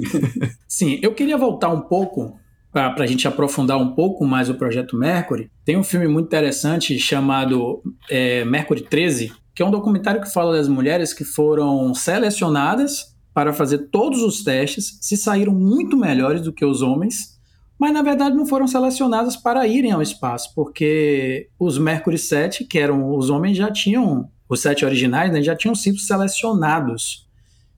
[0.67, 2.39] Sim, eu queria voltar um pouco
[2.73, 6.97] para a gente aprofundar um pouco mais o projeto Mercury, tem um filme muito interessante
[6.97, 13.13] chamado é, Mercury 13, que é um documentário que fala das mulheres que foram selecionadas
[13.31, 17.39] para fazer todos os testes, se saíram muito melhores do que os homens,
[17.77, 22.79] mas na verdade não foram selecionadas para irem ao espaço, porque os Mercury 7, que
[22.79, 27.22] eram os homens, já tinham, os sete originais, né, já tinham sido selecionados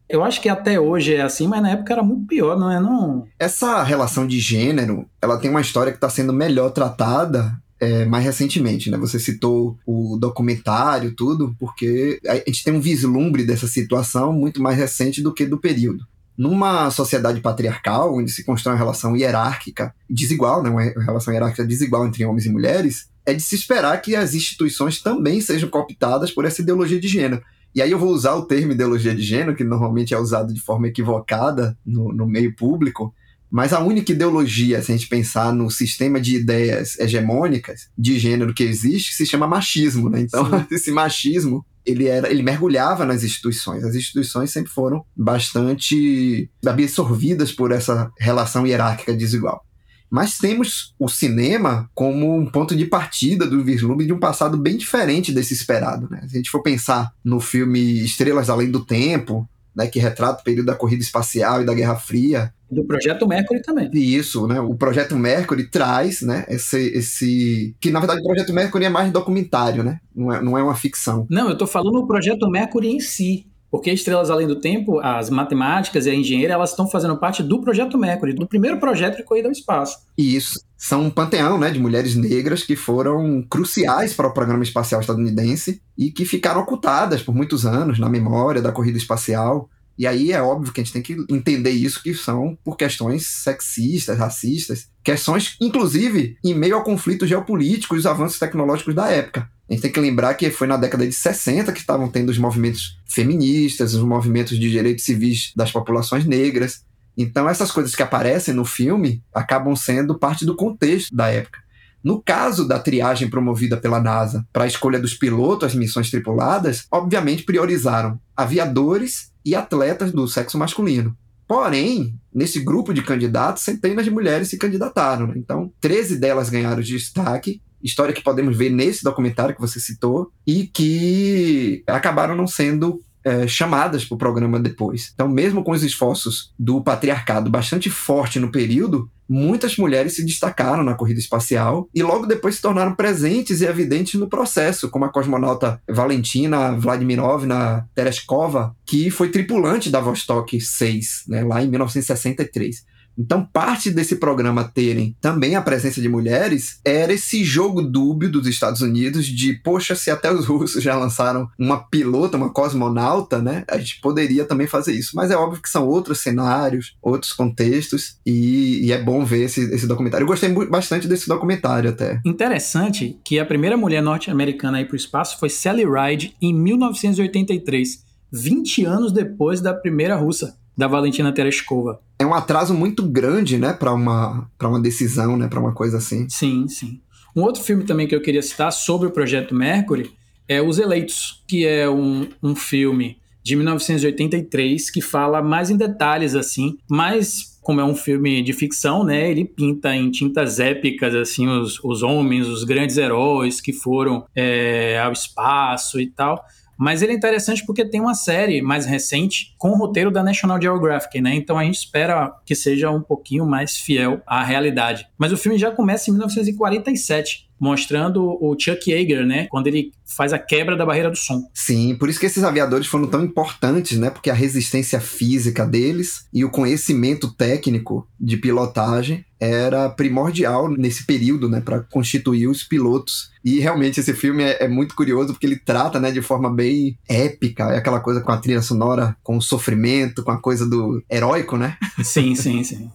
[0.08, 2.80] eu acho que até hoje é assim, mas na época era muito pior, não é?
[2.80, 3.28] Não...
[3.40, 8.24] Essa relação de gênero, ela tem uma história que está sendo melhor tratada é, mais
[8.24, 8.98] recentemente, né?
[8.98, 14.78] Você citou o documentário, tudo, porque a gente tem um vislumbre dessa situação muito mais
[14.78, 16.06] recente do que do período.
[16.38, 20.70] Numa sociedade patriarcal, onde se constrói uma relação hierárquica desigual, né?
[20.70, 25.02] uma relação hierárquica desigual entre homens e mulheres, é de se esperar que as instituições
[25.02, 27.42] também sejam cooptadas por essa ideologia de gênero.
[27.76, 30.62] E aí eu vou usar o termo ideologia de gênero, que normalmente é usado de
[30.62, 33.14] forma equivocada no, no meio público,
[33.52, 38.54] mas a única ideologia, se a gente pensar no sistema de ideias hegemônicas de gênero
[38.54, 40.22] que existe, se chama machismo, né?
[40.22, 40.66] Então, Sim.
[40.72, 43.84] esse machismo ele era ele mergulhava nas instituições.
[43.84, 49.64] As instituições sempre foram bastante absorvidas por essa relação hierárquica desigual.
[50.10, 54.78] Mas temos o cinema como um ponto de partida do vislumbre de um passado bem
[54.78, 56.08] diferente desse esperado.
[56.10, 56.22] Né?
[56.28, 60.44] Se a gente for pensar no filme Estrelas Além do Tempo, né, que retrata o
[60.44, 62.54] período da corrida espacial e da Guerra Fria.
[62.72, 63.90] Do Projeto Mercury também.
[63.94, 64.60] Isso, né?
[64.60, 67.76] O Projeto Mercury traz, né, esse, esse...
[67.80, 70.00] Que, na verdade, o Projeto Mercury é mais documentário, né?
[70.16, 71.28] Não é, não é uma ficção.
[71.30, 73.48] Não, eu tô falando o Projeto Mercury em si.
[73.76, 77.60] Porque Estrelas Além do Tempo, as matemáticas e a engenharia, elas estão fazendo parte do
[77.60, 79.98] Projeto Mercury, do primeiro projeto de corrida ao espaço.
[80.18, 80.62] Isso.
[80.78, 85.82] São um panteão né, de mulheres negras que foram cruciais para o programa espacial estadunidense
[85.98, 89.70] e que ficaram ocultadas por muitos anos na memória da corrida espacial.
[89.98, 93.26] E aí é óbvio que a gente tem que entender isso que são por questões
[93.26, 99.50] sexistas, racistas, questões, inclusive, em meio ao conflito geopolítico e os avanços tecnológicos da época.
[99.70, 102.38] A gente tem que lembrar que foi na década de 60 que estavam tendo os
[102.38, 106.84] movimentos feministas, os movimentos de direitos civis das populações negras.
[107.18, 111.64] Então, essas coisas que aparecem no filme acabam sendo parte do contexto da época.
[112.04, 116.86] No caso da triagem promovida pela NASA para a escolha dos pilotos às missões tripuladas,
[116.92, 121.16] obviamente priorizaram aviadores e atletas do sexo masculino.
[121.48, 125.28] Porém, nesse grupo de candidatos, centenas de mulheres se candidataram.
[125.28, 125.36] Né?
[125.38, 130.66] Então, 13 delas ganharam destaque história que podemos ver nesse documentário que você citou e
[130.66, 135.12] que acabaram não sendo é, chamadas para o programa depois.
[135.14, 140.84] Então, mesmo com os esforços do patriarcado bastante forte no período, muitas mulheres se destacaram
[140.84, 145.10] na corrida espacial e logo depois se tornaram presentes e evidentes no processo, como a
[145.10, 152.95] cosmonauta Valentina Vladimirovna Tereshkova, que foi tripulante da Vostok 6, né, lá em 1963.
[153.18, 158.48] Então, parte desse programa terem também a presença de mulheres era esse jogo dúbio dos
[158.48, 163.64] Estados Unidos de, poxa, se até os russos já lançaram uma pilota, uma cosmonauta, né?
[163.70, 165.16] A gente poderia também fazer isso.
[165.16, 169.62] Mas é óbvio que são outros cenários, outros contextos, e, e é bom ver esse,
[169.74, 170.24] esse documentário.
[170.24, 172.20] Eu gostei bastante desse documentário até.
[172.26, 176.54] Interessante que a primeira mulher norte-americana a ir para o espaço foi Sally Ride em
[176.54, 182.00] 1983, 20 anos depois da primeira russa da Valentina Tereshkova.
[182.20, 186.28] É um atraso muito grande, né, para uma, uma decisão, né, para uma coisa assim.
[186.30, 187.00] Sim, sim.
[187.36, 190.12] Um outro filme também que eu queria citar sobre o Projeto Mercury
[190.48, 196.34] é Os Eleitos, que é um, um filme de 1983 que fala mais em detalhes,
[196.34, 201.48] assim, mas como é um filme de ficção, né, ele pinta em tintas épicas, assim,
[201.48, 206.44] os, os homens, os grandes heróis que foram é, ao espaço e tal,
[206.78, 210.62] mas ele é interessante porque tem uma série mais recente com o roteiro da National
[210.62, 211.34] Geographic, né?
[211.36, 215.08] Então a gente espera que seja um pouquinho mais fiel à realidade.
[215.18, 219.48] Mas o filme já começa em 1947 mostrando o Chuck Yeager, né?
[219.50, 221.44] Quando ele faz a quebra da barreira do som.
[221.54, 224.10] Sim, por isso que esses aviadores foram tão importantes, né?
[224.10, 231.50] Porque a resistência física deles e o conhecimento técnico de pilotagem era primordial nesse período,
[231.50, 233.32] né, para constituir os pilotos.
[233.44, 236.98] E realmente esse filme é, é, muito curioso porque ele trata, né, de forma bem
[237.08, 241.04] épica, é aquela coisa com a trilha sonora, com o sofrimento, com a coisa do
[241.10, 241.78] heróico, né?
[242.04, 242.90] Sim, sim, sim.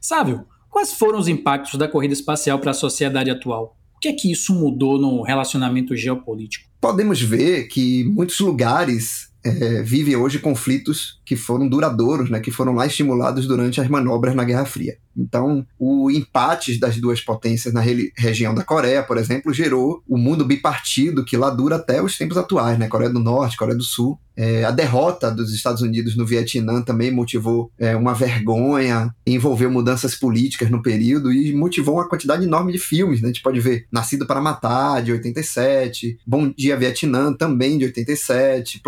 [0.00, 3.76] Sávio, quais foram os impactos da corrida espacial para a sociedade atual?
[4.00, 6.68] Que é que isso mudou no relacionamento geopolítico?
[6.80, 12.74] Podemos ver que muitos lugares é, vivem hoje conflitos que foram duradouros, né, que foram
[12.74, 14.98] lá estimulados durante as manobras na Guerra Fria.
[15.16, 17.82] Então, o empate das duas potências na
[18.16, 22.36] região da Coreia, por exemplo, gerou o mundo bipartido que lá dura até os tempos
[22.36, 22.88] atuais, né?
[22.88, 24.18] Coreia do Norte, Coreia do Sul.
[24.36, 30.14] É, a derrota dos Estados Unidos no Vietnã também motivou é, uma vergonha, envolveu mudanças
[30.14, 33.20] políticas no período e motivou uma quantidade enorme de filmes.
[33.20, 33.28] Né?
[33.28, 38.80] A gente pode ver Nascido para Matar, de 87, Bom Dia Vietnã, também de 87,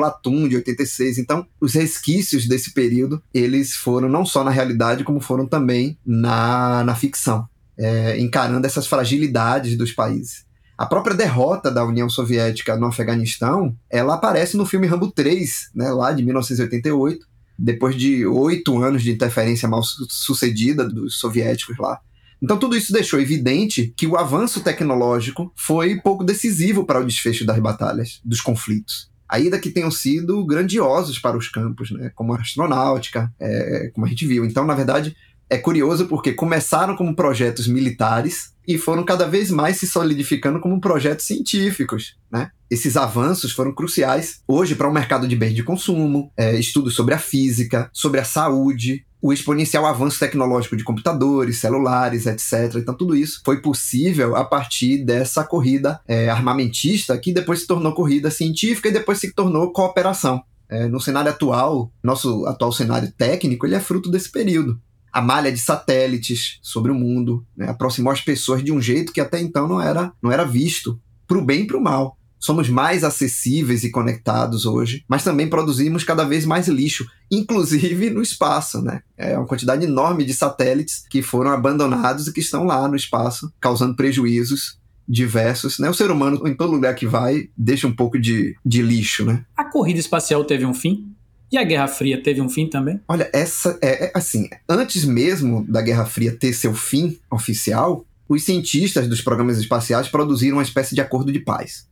[0.48, 1.18] De 86.
[1.18, 6.84] Então, os resquícios desse período, eles foram não só na realidade, como foram também na,
[6.84, 10.44] na ficção, é, encarando essas fragilidades dos países.
[10.76, 15.90] A própria derrota da União Soviética no Afeganistão, ela aparece no filme Rambo 3, né,
[15.92, 17.24] lá de 1988,
[17.58, 22.00] depois de oito anos de interferência mal sucedida dos soviéticos lá.
[22.42, 27.46] Então tudo isso deixou evidente que o avanço tecnológico foi pouco decisivo para o desfecho
[27.46, 32.12] das batalhas, dos conflitos ainda que tenham sido grandiosos para os campos, né?
[32.14, 34.44] como a astronáutica, é, como a gente viu.
[34.44, 35.16] Então, na verdade,
[35.52, 40.80] É curioso porque começaram como projetos militares e foram cada vez mais se solidificando como
[40.80, 42.16] projetos científicos.
[42.30, 42.50] Né?
[42.70, 47.12] Esses avanços foram cruciais hoje para o mercado de bens de consumo, é, estudos sobre
[47.12, 52.74] a física, sobre a saúde, o exponencial avanço tecnológico de computadores, celulares, etc.
[52.76, 57.94] Então, tudo isso foi possível a partir dessa corrida é, armamentista, que depois se tornou
[57.94, 60.42] corrida científica e depois se tornou cooperação.
[60.68, 64.80] É, no cenário atual, nosso atual cenário técnico, ele é fruto desse período
[65.12, 67.68] a malha de satélites sobre o mundo, né?
[67.68, 71.36] aproximou as pessoas de um jeito que até então não era, não era visto, para
[71.36, 72.16] o bem e para o mal.
[72.42, 78.20] Somos mais acessíveis e conectados hoje, mas também produzimos cada vez mais lixo, inclusive no
[78.20, 78.82] espaço.
[78.82, 79.00] Né?
[79.16, 83.52] É uma quantidade enorme de satélites que foram abandonados e que estão lá no espaço,
[83.60, 84.76] causando prejuízos
[85.08, 85.78] diversos.
[85.78, 85.88] Né?
[85.88, 89.24] O ser humano, em todo lugar que vai, deixa um pouco de, de lixo.
[89.24, 89.44] Né?
[89.56, 91.14] A corrida espacial teve um fim?
[91.52, 92.98] E a Guerra Fria teve um fim também?
[93.06, 98.44] Olha, essa é, é assim, antes mesmo da Guerra Fria ter seu fim oficial, os
[98.44, 101.86] cientistas dos programas espaciais produziram uma espécie de acordo de paz.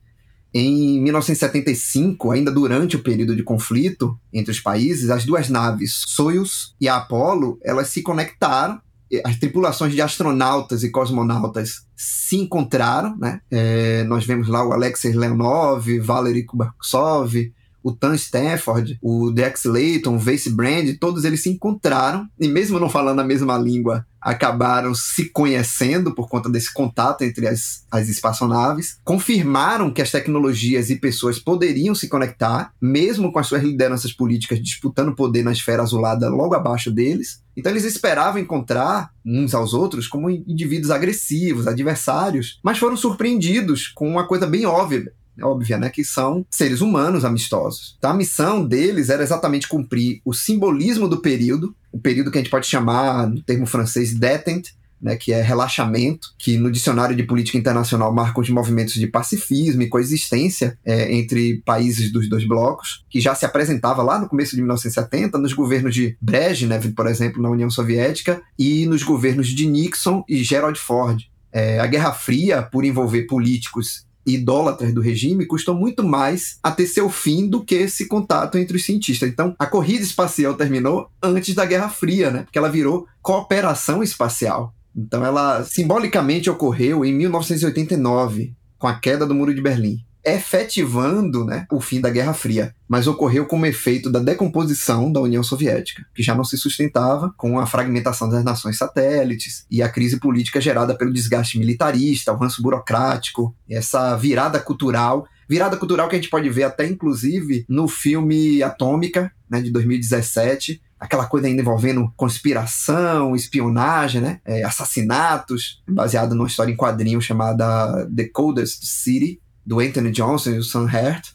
[0.53, 6.73] Em 1975, ainda durante o período de conflito entre os países, as duas naves Soyuz
[6.79, 8.81] e Apollo, elas se conectaram
[9.25, 13.41] as tripulações de astronautas e cosmonautas se encontraram, né?
[13.51, 17.51] É, nós vemos lá o Alexei Leonov, Valery Kubaksov,
[17.83, 22.79] o Tan Stafford, o Dex Layton, o Vace Brand, todos eles se encontraram e mesmo
[22.79, 28.07] não falando a mesma língua, acabaram se conhecendo por conta desse contato entre as, as
[28.07, 34.13] espaçonaves, confirmaram que as tecnologias e pessoas poderiam se conectar, mesmo com as suas lideranças
[34.13, 37.41] políticas disputando poder na esfera azulada logo abaixo deles.
[37.57, 44.07] Então eles esperavam encontrar uns aos outros como indivíduos agressivos, adversários, mas foram surpreendidos com
[44.07, 47.95] uma coisa bem óbvia óbvia, né, que são seres humanos amistosos.
[47.97, 52.41] Então a missão deles era exatamente cumprir o simbolismo do período, o período que a
[52.41, 57.23] gente pode chamar, no termo francês, détente, né, que é relaxamento, que no dicionário de
[57.23, 63.03] política internacional marca os movimentos de pacifismo e coexistência é, entre países dos dois blocos,
[63.09, 67.41] que já se apresentava lá no começo de 1970 nos governos de Brezhnev, por exemplo,
[67.41, 71.23] na União Soviética, e nos governos de Nixon e Gerald Ford.
[71.51, 76.85] É, a Guerra Fria, por envolver políticos idólatras do regime custou muito mais a ter
[76.87, 79.29] seu fim do que esse contato entre os cientistas.
[79.29, 82.43] Então, a corrida espacial terminou antes da Guerra Fria, né?
[82.43, 84.73] Porque ela virou cooperação espacial.
[84.95, 91.65] Então, ela simbolicamente ocorreu em 1989, com a queda do Muro de Berlim efetivando né,
[91.71, 96.21] o fim da Guerra Fria, mas ocorreu como efeito da decomposição da União Soviética, que
[96.21, 100.95] já não se sustentava com a fragmentação das nações satélites e a crise política gerada
[100.95, 105.25] pelo desgaste militarista, o ranço burocrático, essa virada cultural.
[105.49, 110.81] Virada cultural que a gente pode ver até, inclusive, no filme Atômica, né, de 2017,
[111.01, 114.39] aquela coisa ainda envolvendo conspiração, espionagem, né?
[114.45, 120.55] É, assassinatos, baseado numa história em quadrinho chamada The Coldest City, do Anthony Johnson e
[120.55, 121.29] do Sam Hert.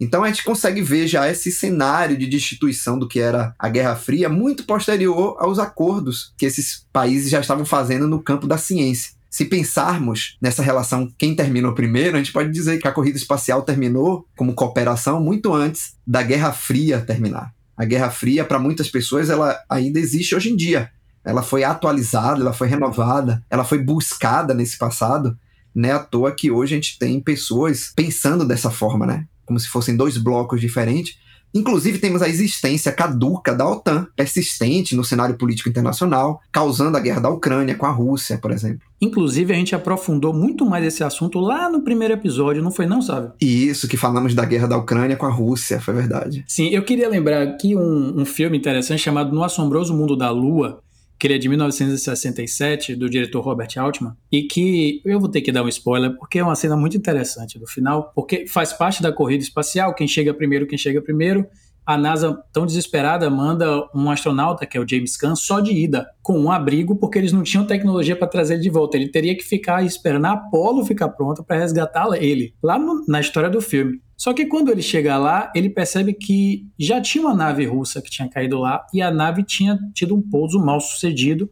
[0.00, 3.94] Então a gente consegue ver já esse cenário de destituição do que era a Guerra
[3.94, 9.12] Fria muito posterior aos acordos que esses países já estavam fazendo no campo da ciência.
[9.30, 13.62] Se pensarmos nessa relação quem terminou primeiro, a gente pode dizer que a corrida espacial
[13.62, 17.52] terminou como cooperação muito antes da Guerra Fria terminar.
[17.76, 20.88] A Guerra Fria, para muitas pessoas, ela ainda existe hoje em dia.
[21.24, 25.36] Ela foi atualizada, ela foi renovada, ela foi buscada nesse passado,
[25.74, 29.26] né à toa que hoje a gente tem pessoas pensando dessa forma, né?
[29.44, 31.16] Como se fossem dois blocos diferentes.
[31.54, 37.20] Inclusive, temos a existência caduca da OTAN, persistente no cenário político internacional, causando a guerra
[37.20, 38.80] da Ucrânia com a Rússia, por exemplo.
[39.00, 43.00] Inclusive, a gente aprofundou muito mais esse assunto lá no primeiro episódio, não foi não,
[43.00, 43.30] sabe?
[43.40, 46.44] Isso, que falamos da guerra da Ucrânia com a Rússia, foi verdade.
[46.48, 50.80] Sim, eu queria lembrar aqui um, um filme interessante chamado No Assombroso Mundo da Lua,
[51.18, 55.52] que ele é de 1967, do diretor Robert Altman, e que eu vou ter que
[55.52, 59.12] dar um spoiler, porque é uma cena muito interessante do final, porque faz parte da
[59.12, 61.46] corrida espacial, quem chega primeiro, quem chega primeiro,
[61.86, 66.06] a NASA, tão desesperada, manda um astronauta, que é o James Caan, só de ida,
[66.22, 68.96] com um abrigo, porque eles não tinham tecnologia para trazer ele de volta.
[68.96, 73.20] Ele teria que ficar esperando a Apollo ficar pronta para resgatar ele, lá no, na
[73.20, 74.00] história do filme.
[74.16, 78.10] Só que quando ele chega lá, ele percebe que já tinha uma nave russa que
[78.10, 81.50] tinha caído lá e a nave tinha tido um pouso mal sucedido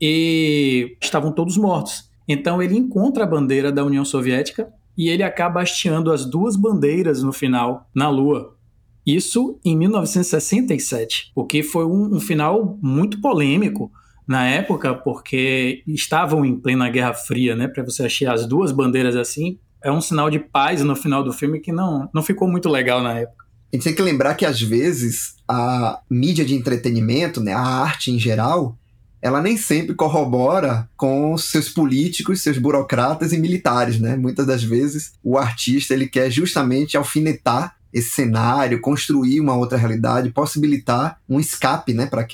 [0.00, 2.10] e estavam todos mortos.
[2.28, 7.22] Então ele encontra a bandeira da União Soviética e ele acaba hasteando as duas bandeiras
[7.22, 8.55] no final na Lua.
[9.06, 13.92] Isso em 1967, o que foi um, um final muito polêmico
[14.26, 17.68] na época, porque estavam em plena Guerra Fria, né?
[17.68, 21.32] Para você achar as duas bandeiras assim, é um sinal de paz no final do
[21.32, 23.46] filme que não, não ficou muito legal na época.
[23.72, 28.10] A gente tem que lembrar que às vezes a mídia de entretenimento, né, a arte
[28.10, 28.76] em geral,
[29.22, 34.16] ela nem sempre corrobora com seus políticos, seus burocratas e militares, né?
[34.16, 40.30] Muitas das vezes o artista ele quer justamente alfinetar esse cenário, construir uma outra realidade,
[40.30, 42.26] possibilitar um escape, né, para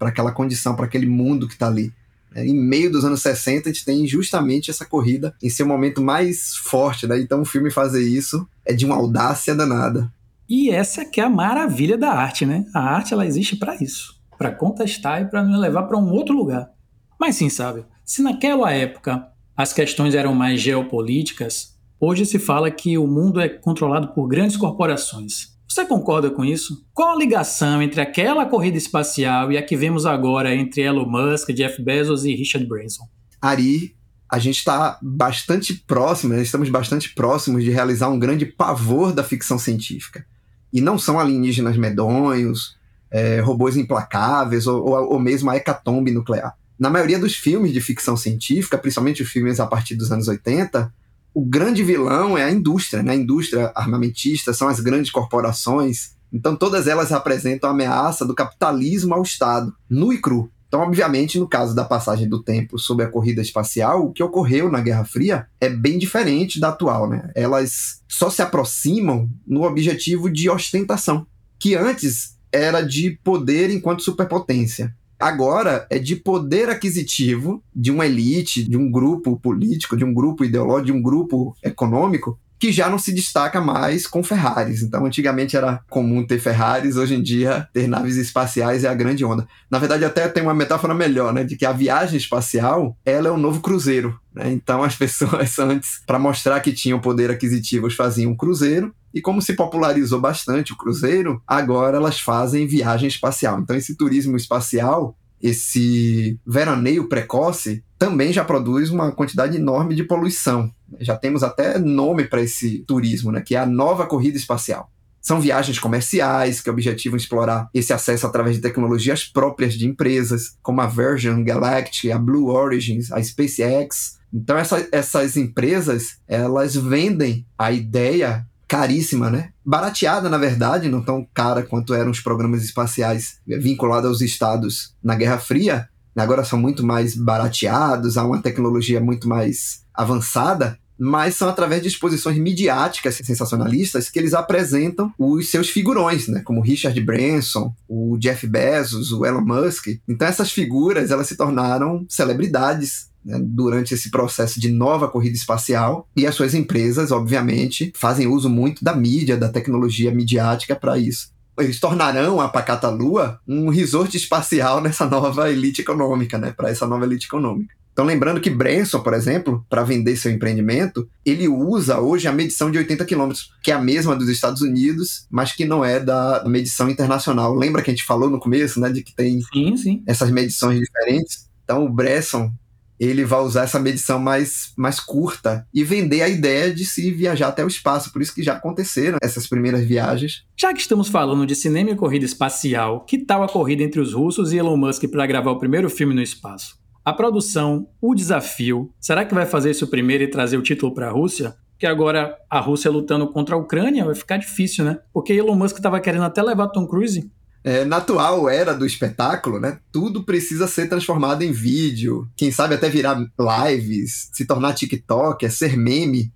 [0.00, 1.92] aquela condição, para aquele mundo que está ali.
[2.34, 6.02] É, em meio dos anos 60, a gente tem justamente essa corrida em seu momento
[6.02, 7.18] mais forte, né?
[7.18, 10.12] Então o filme fazer isso é de uma audácia danada.
[10.48, 12.64] E essa que é a maravilha da arte, né?
[12.74, 16.34] A arte ela existe para isso, para contestar e para nos levar para um outro
[16.34, 16.70] lugar.
[17.18, 19.26] Mas sim, sabe, se naquela época
[19.56, 24.56] as questões eram mais geopolíticas, hoje se fala que o mundo é controlado por grandes
[24.56, 25.56] corporações.
[25.68, 26.84] Você concorda com isso?
[26.94, 31.50] Qual a ligação entre aquela corrida espacial e a que vemos agora entre Elon Musk,
[31.50, 33.06] Jeff Bezos e Richard Branson?
[33.40, 33.94] Ari,
[34.30, 36.42] a gente está bastante próximo, né?
[36.42, 40.24] estamos bastante próximos de realizar um grande pavor da ficção científica.
[40.72, 42.76] E não são alienígenas medonhos,
[43.10, 46.54] é, robôs implacáveis ou, ou, ou mesmo a hecatombe nuclear.
[46.78, 50.92] Na maioria dos filmes de ficção científica, principalmente os filmes a partir dos anos 80,
[51.38, 53.12] o grande vilão é a indústria, né?
[53.12, 56.16] A indústria armamentista, são as grandes corporações.
[56.32, 60.50] Então, todas elas representam a ameaça do capitalismo ao Estado, nu e cru.
[60.66, 64.68] Então, obviamente, no caso da passagem do tempo sobre a corrida espacial, o que ocorreu
[64.68, 67.30] na Guerra Fria é bem diferente da atual, né?
[67.36, 71.24] Elas só se aproximam no objetivo de ostentação,
[71.56, 74.92] que antes era de poder enquanto superpotência.
[75.18, 80.44] Agora é de poder aquisitivo de uma elite, de um grupo político, de um grupo
[80.44, 84.82] ideológico, de um grupo econômico que já não se destaca mais com Ferraris.
[84.82, 89.24] Então, antigamente era comum ter Ferraris, hoje em dia ter naves espaciais é a grande
[89.24, 89.46] onda.
[89.70, 93.30] Na verdade, até tem uma metáfora melhor, né, de que a viagem espacial, ela é
[93.30, 94.52] o novo cruzeiro, né?
[94.52, 99.42] Então, as pessoas antes, para mostrar que tinham poder aquisitivo, faziam um cruzeiro, e como
[99.42, 103.58] se popularizou bastante o cruzeiro, agora elas fazem viagem espacial.
[103.58, 110.70] Então, esse turismo espacial esse veraneio precoce também já produz uma quantidade enorme de poluição.
[111.00, 114.90] Já temos até nome para esse turismo, né, que é a nova corrida espacial.
[115.20, 120.80] São viagens comerciais que objetivam explorar esse acesso através de tecnologias próprias de empresas, como
[120.80, 124.17] a Virgin Galactic, a Blue Origins, a SpaceX.
[124.32, 129.50] Então essa, essas empresas, elas vendem a ideia caríssima, né?
[129.64, 135.14] Barateada, na verdade, não tão cara quanto eram os programas espaciais vinculados aos estados na
[135.14, 135.88] Guerra Fria.
[136.14, 141.88] Agora são muito mais barateados, há uma tecnologia muito mais avançada, mas são através de
[141.88, 146.42] exposições midiáticas sensacionalistas que eles apresentam os seus figurões, né?
[146.44, 149.86] Como Richard Branson, o Jeff Bezos, o Elon Musk.
[150.08, 156.08] Então essas figuras elas se tornaram celebridades né, durante esse processo de nova corrida espacial.
[156.16, 161.30] E as suas empresas, obviamente, fazem uso muito da mídia, da tecnologia midiática para isso.
[161.58, 166.86] Eles tornarão a Pacata Lua um resort espacial nessa nova elite econômica, né, para essa
[166.86, 167.78] nova elite econômica.
[167.98, 172.70] Então, lembrando que Branson, por exemplo, para vender seu empreendimento, ele usa hoje a medição
[172.70, 176.44] de 80 km, que é a mesma dos Estados Unidos, mas que não é da
[176.46, 177.56] medição internacional.
[177.56, 180.02] Lembra que a gente falou no começo, né, de que tem sim, sim.
[180.06, 181.48] essas medições diferentes?
[181.64, 182.52] Então, o Bresson
[182.98, 187.48] ele vai usar essa medição mais, mais curta e vender a ideia de se viajar
[187.48, 188.12] até o espaço.
[188.12, 190.44] Por isso que já aconteceram essas primeiras viagens.
[190.56, 194.12] Já que estamos falando de cinema e corrida espacial, que tal a corrida entre os
[194.12, 196.76] russos e Elon Musk para gravar o primeiro filme no espaço?
[197.04, 201.08] A produção, o desafio, será que vai fazer isso primeiro e trazer o título para
[201.08, 201.54] a Rússia?
[201.78, 204.98] Que agora a Rússia lutando contra a Ucrânia vai ficar difícil, né?
[205.12, 207.30] Porque Elon Musk estava querendo até levar Tom Cruise
[207.64, 212.74] é, na atual era do espetáculo, né, tudo precisa ser transformado em vídeo, quem sabe
[212.74, 216.32] até virar lives, se tornar TikTok, é ser meme.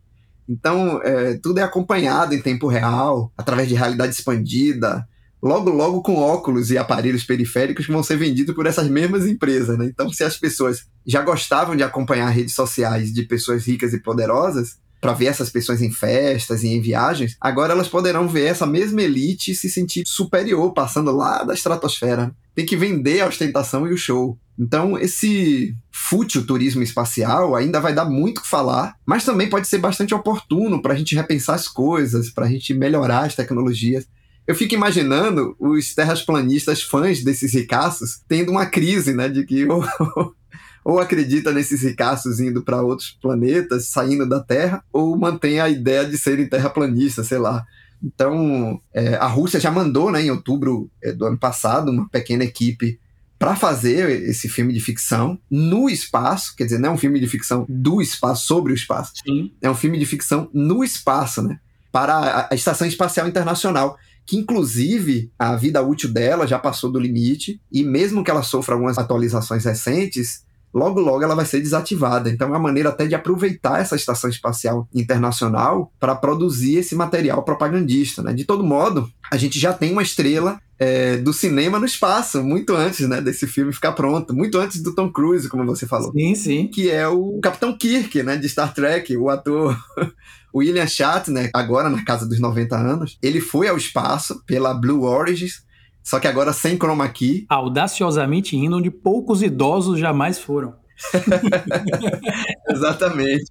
[0.49, 5.07] Então, é, tudo é acompanhado em tempo real, através de realidade expandida,
[5.43, 9.79] logo, logo com óculos e aparelhos periféricos que vão ser vendidos por essas mesmas empresas.
[9.79, 9.87] Né?
[9.87, 14.79] Então, se as pessoas já gostavam de acompanhar redes sociais de pessoas ricas e poderosas,
[15.03, 19.03] para ver essas pessoas em festas e em viagens, agora elas poderão ver essa mesma
[19.03, 22.32] elite se sentir superior, passando lá da estratosfera.
[22.55, 24.38] Tem que vender a ostentação e o show.
[24.57, 29.66] Então, esse fútil turismo espacial ainda vai dar muito o que falar, mas também pode
[29.66, 34.07] ser bastante oportuno para a gente repensar as coisas, para a gente melhorar as tecnologias.
[34.46, 39.66] Eu fico imaginando os terrasplanistas fãs desses ricaços tendo uma crise, né, de que
[40.85, 46.05] ou acredita nesses ricaços indo para outros planetas, saindo da Terra, ou mantém a ideia
[46.05, 47.64] de serem terraplanistas, sei lá.
[48.03, 52.43] Então, é, a Rússia já mandou, né, em outubro é, do ano passado, uma pequena
[52.43, 52.99] equipe
[53.39, 57.26] para fazer esse filme de ficção no espaço, quer dizer, não é um filme de
[57.26, 59.14] ficção do espaço, sobre o espaço.
[59.24, 59.53] Sim.
[59.61, 61.59] É um filme de ficção no espaço, né?
[61.91, 67.01] Para a, a Estação Espacial Internacional, que inclusive a vida útil dela já passou do
[67.01, 72.31] limite, e mesmo que ela sofra algumas atualizações recentes, logo logo ela vai ser desativada.
[72.31, 77.43] Então é uma maneira até de aproveitar essa estação espacial internacional para produzir esse material
[77.43, 78.23] propagandista.
[78.23, 78.33] Né?
[78.33, 82.75] De todo modo, a gente já tem uma estrela é, do cinema no espaço, muito
[82.75, 86.11] antes né, desse filme ficar pronto, muito antes do Tom Cruise, como você falou.
[86.12, 86.66] Sim, sim.
[86.66, 89.79] Que é o Capitão Kirk, né, de Star Trek, o ator
[90.55, 93.18] William Shatner, agora na casa dos 90 anos.
[93.23, 95.62] Ele foi ao espaço pela Blue Origins,
[96.03, 97.46] só que agora sem chroma key.
[97.48, 100.74] Audaciosamente indo onde poucos idosos jamais foram.
[102.70, 103.50] Exatamente.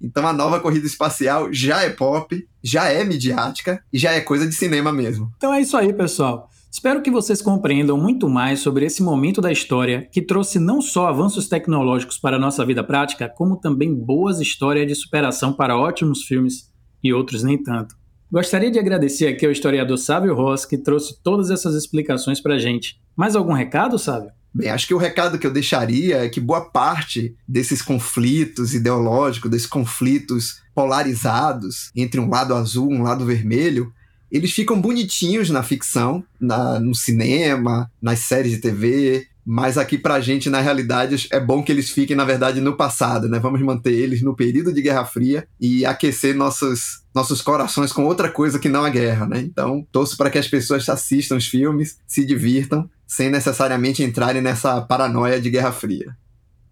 [0.00, 4.46] então a nova corrida espacial já é pop, já é midiática e já é coisa
[4.46, 5.30] de cinema mesmo.
[5.36, 6.48] Então é isso aí, pessoal.
[6.70, 11.08] Espero que vocês compreendam muito mais sobre esse momento da história que trouxe não só
[11.08, 16.22] avanços tecnológicos para a nossa vida prática, como também boas histórias de superação para ótimos
[16.22, 16.70] filmes
[17.02, 17.99] e outros nem tanto.
[18.32, 22.58] Gostaria de agradecer aqui ao historiador Sávio Ross, que trouxe todas essas explicações para a
[22.58, 23.00] gente.
[23.16, 24.30] Mais algum recado, Sávio?
[24.54, 29.50] Bem, acho que o recado que eu deixaria é que boa parte desses conflitos ideológicos,
[29.50, 33.92] desses conflitos polarizados entre um lado azul e um lado vermelho,
[34.30, 40.20] eles ficam bonitinhos na ficção, na, no cinema, nas séries de TV, mas aqui pra
[40.20, 43.38] gente, na realidade, é bom que eles fiquem, na verdade, no passado, né?
[43.38, 48.30] Vamos manter eles no período de Guerra Fria e aquecer nossos, nossos corações com outra
[48.30, 49.40] coisa que não a guerra, né?
[49.40, 54.80] Então, torço para que as pessoas assistam os filmes, se divirtam, sem necessariamente entrarem nessa
[54.80, 56.16] paranoia de Guerra Fria.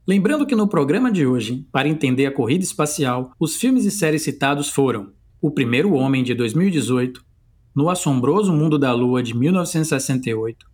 [0.07, 4.23] Lembrando que no programa de hoje, para entender a corrida espacial, os filmes e séries
[4.23, 7.23] citados foram O Primeiro Homem, de 2018,
[7.75, 10.68] No Assombroso Mundo da Lua, de 1968,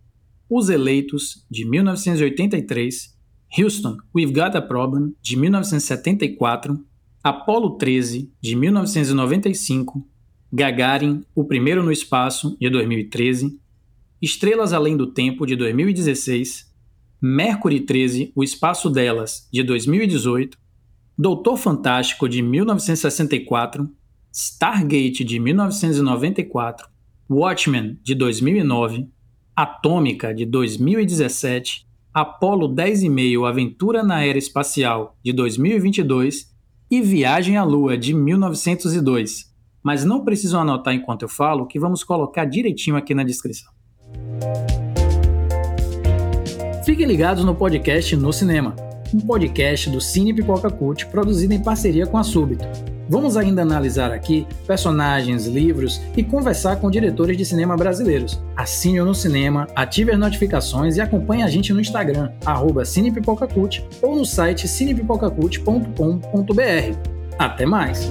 [0.49, 3.15] os Eleitos, de 1983,
[3.57, 6.83] Houston, We've Got a Problem, de 1974,
[7.23, 10.07] Apollo 13, de 1995,
[10.51, 13.59] Gagarin, O Primeiro no Espaço, de 2013,
[14.21, 16.71] Estrelas Além do Tempo, de 2016,
[17.21, 20.57] Mercury 13, O Espaço Delas, de 2018,
[21.17, 23.89] Doutor Fantástico, de 1964,
[24.31, 26.87] Stargate, de 1994,
[27.29, 29.09] Watchmen, de 2009,
[29.55, 36.53] Atômica, de 2017, Apollo 10,5 Aventura na Era Espacial, de 2022
[36.91, 39.45] e Viagem à Lua, de 1902.
[39.81, 43.71] Mas não precisam anotar enquanto eu falo, que vamos colocar direitinho aqui na descrição.
[46.83, 48.75] Fiquem ligados no podcast No Cinema,
[49.13, 52.65] um podcast do Cine Pipoca Cult produzido em parceria com a Súbito.
[53.07, 58.41] Vamos ainda analisar aqui personagens, livros e conversar com diretores de cinema brasileiros.
[58.55, 63.83] Assine o no cinema, ative as notificações e acompanhe a gente no Instagram, arroba cinepipocacult
[64.01, 66.97] ou no site cinepipocacult.com.br.
[67.37, 68.09] Até mais!